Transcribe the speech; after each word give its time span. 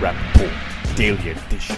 Welcome 0.00 0.32
to 0.32 0.38
the 0.38 0.46
Rapp 0.46 0.50
Report 0.82 0.96
Daily 0.96 1.30
Edition, 1.30 1.76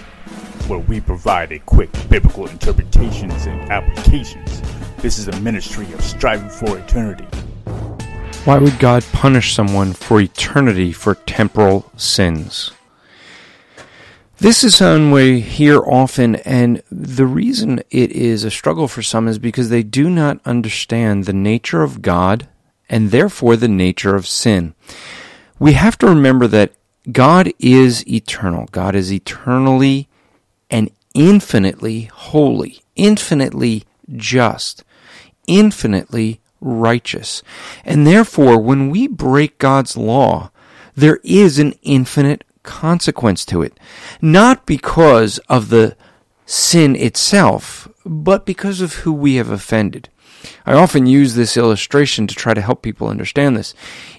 where 0.67 0.79
we 0.79 1.01
provide 1.01 1.51
a 1.51 1.59
quick 1.59 1.91
biblical 2.09 2.47
interpretations 2.47 3.45
and 3.45 3.69
applications. 3.71 4.61
This 4.97 5.17
is 5.17 5.27
a 5.27 5.39
ministry 5.41 5.91
of 5.93 6.01
striving 6.01 6.49
for 6.49 6.77
eternity. 6.77 7.25
Why 8.45 8.59
would 8.59 8.77
God 8.79 9.03
punish 9.11 9.53
someone 9.53 9.93
for 9.93 10.21
eternity 10.21 10.91
for 10.91 11.15
temporal 11.15 11.91
sins? 11.97 12.71
This 14.37 14.63
is 14.63 14.75
something 14.75 15.11
we 15.11 15.41
hear 15.41 15.79
often, 15.79 16.35
and 16.37 16.81
the 16.91 17.25
reason 17.25 17.79
it 17.89 18.11
is 18.11 18.43
a 18.43 18.51
struggle 18.51 18.87
for 18.87 19.01
some 19.01 19.27
is 19.27 19.39
because 19.39 19.69
they 19.69 19.83
do 19.83 20.09
not 20.09 20.39
understand 20.45 21.25
the 21.25 21.33
nature 21.33 21.81
of 21.81 22.01
God 22.01 22.47
and 22.89 23.11
therefore 23.11 23.55
the 23.55 23.67
nature 23.67 24.15
of 24.15 24.27
sin. 24.27 24.75
We 25.59 25.73
have 25.73 25.97
to 25.99 26.07
remember 26.07 26.47
that 26.47 26.73
God 27.11 27.51
is 27.59 28.07
eternal. 28.07 28.67
God 28.71 28.95
is 28.95 29.11
eternally 29.11 30.07
and 30.69 30.89
infinitely 31.13 32.03
holy, 32.13 32.81
infinitely 32.95 33.83
just, 34.15 34.83
infinitely 35.47 36.39
righteous. 36.61 37.43
And 37.83 38.07
therefore, 38.07 38.57
when 38.57 38.89
we 38.89 39.07
break 39.07 39.57
God's 39.57 39.97
law, 39.97 40.51
there 40.95 41.19
is 41.23 41.59
an 41.59 41.73
infinite 41.81 42.43
consequence 42.63 43.45
to 43.45 43.61
it. 43.61 43.77
Not 44.21 44.65
because 44.65 45.37
of 45.49 45.69
the 45.69 45.97
sin 46.45 46.95
itself, 46.95 47.87
but 48.05 48.45
because 48.45 48.81
of 48.81 48.93
who 48.95 49.11
we 49.13 49.35
have 49.35 49.49
offended. 49.49 50.09
I 50.65 50.73
often 50.73 51.05
use 51.05 51.35
this 51.35 51.57
illustration 51.57 52.27
to 52.27 52.35
try 52.35 52.53
to 52.53 52.61
help 52.61 52.81
people 52.81 53.07
understand 53.07 53.55
this. 53.55 53.73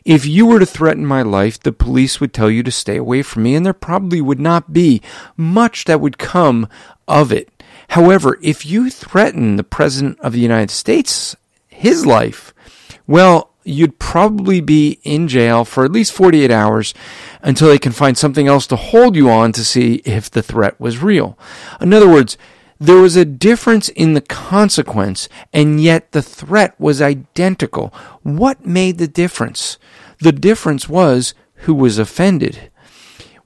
If 0.05 0.27
you 0.27 0.47
were 0.47 0.59
to 0.59 0.67
threaten 0.67 1.07
my 1.07 1.23
life, 1.23 1.61
the 1.61 1.73
police 1.73 2.21
would 2.21 2.33
tell 2.33 2.51
you 2.51 2.63
to 2.63 2.71
stay 2.71 2.97
away 2.97 3.23
from 3.23 3.43
me, 3.43 3.55
and 3.55 3.65
there 3.65 3.73
probably 3.73 4.21
would 4.21 4.41
not 4.41 4.73
be 4.73 5.03
much 5.37 5.85
that 5.85 6.01
would 6.01 6.19
come 6.19 6.69
of 7.07 7.33
it. 7.33 7.51
However, 7.89 8.39
if 8.43 8.65
you 8.65 8.91
threaten 8.91 9.57
the 9.57 9.65
President 9.65 10.19
of 10.21 10.33
the 10.33 10.41
United 10.41 10.71
States, 10.71 11.37
his 11.69 12.07
life, 12.07 12.55
well, 13.07 13.51
you'd 13.65 13.99
probably 13.99 14.61
be 14.61 14.99
in 15.03 15.27
jail 15.27 15.65
for 15.65 15.85
at 15.85 15.93
least 15.93 16.13
48 16.13 16.51
hours 16.51 16.95
until 17.43 17.69
they 17.69 17.79
can 17.79 17.93
find 17.93 18.17
something 18.17 18.47
else 18.47 18.67
to 18.67 18.77
hold 18.77 19.17
you 19.17 19.31
on 19.31 19.53
to 19.53 19.65
see 19.65 19.97
if 20.05 20.31
the 20.31 20.43
threat 20.43 20.79
was 20.79 21.03
real. 21.03 21.39
In 21.81 21.93
other 21.93 22.09
words, 22.09 22.37
there 22.85 23.01
was 23.01 23.17
a 23.17 23.25
difference 23.25 23.89
in 23.89 24.15
the 24.15 24.21
consequence, 24.21 25.29
and 25.53 25.81
yet 25.81 26.13
the 26.13 26.23
threat 26.23 26.79
was 26.79 27.01
identical. 27.01 27.93
What 28.23 28.67
made 28.67 28.99
the 28.99 29.09
difference? 29.09 29.79
The 30.21 30.33
difference 30.33 30.89
was 30.89 31.35
who 31.65 31.75
was 31.75 31.99
offended. 31.99 32.71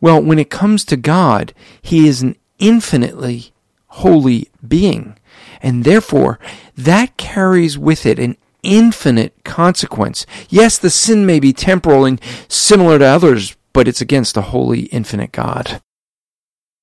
Well, 0.01 0.21
when 0.23 0.39
it 0.39 0.51
comes 0.51 0.85
to 0.87 0.97
God, 0.97 1.55
He 1.81 2.09
is 2.09 2.23
an 2.23 2.37
infinitely 2.59 3.53
holy 3.87 4.49
being, 4.67 5.17
and 5.63 5.85
therefore 5.85 6.39
that 6.77 7.17
carries 7.17 7.79
with 7.79 8.07
it 8.07 8.19
an 8.19 8.37
infinite 8.63 9.45
consequence. 9.45 10.27
Yes, 10.49 10.79
the 10.79 10.91
sin 10.91 11.27
may 11.27 11.39
be 11.39 11.53
temporal 11.53 12.05
and 12.05 12.21
similar 12.49 12.99
to 12.99 13.05
others, 13.05 13.57
but 13.73 13.87
it's 13.87 14.01
against 14.01 14.37
a 14.37 14.43
holy, 14.43 14.83
infinite 14.87 15.33
God. 15.33 15.81